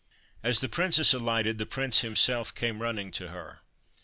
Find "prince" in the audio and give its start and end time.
1.67-1.99